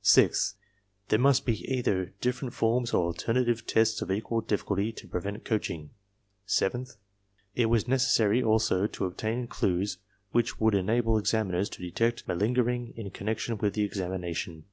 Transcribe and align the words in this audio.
Sixth, 0.00 0.54
there 1.08 1.18
must 1.18 1.44
be 1.44 1.70
either 1.70 2.14
different 2.22 2.54
forms 2.54 2.94
or 2.94 3.04
alternative 3.04 3.66
tests 3.66 4.00
of 4.00 4.10
equal 4.10 4.40
difficulty 4.40 4.90
to 4.90 5.06
prevent 5.06 5.44
coaching. 5.44 5.90
Seventh, 6.46 6.96
it 7.54 7.66
was 7.66 7.84
neces 7.84 8.08
sary 8.08 8.42
also 8.42 8.86
to 8.86 9.04
obtain 9.04 9.46
clues 9.48 9.98
which 10.30 10.58
would 10.58 10.74
enable 10.74 11.18
examiners 11.18 11.68
to 11.68 11.82
detect 11.82 12.26
malingering 12.26 12.94
in 12.96 13.10
connection 13.10 13.58
with 13.58 13.74
the 13.74 13.84
examination. 13.84 14.64